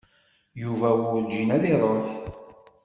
Yuba 0.61 0.87
werǧin 0.97 1.49
ad 1.55 1.63
iṛuḥ. 1.73 2.07